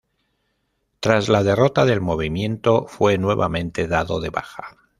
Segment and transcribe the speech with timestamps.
[0.99, 4.75] Tras la derrota del movimiento, fue nuevamente dado de baja.